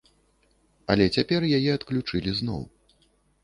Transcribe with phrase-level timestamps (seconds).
[0.93, 2.61] Але цяпер яе адключылі зноў.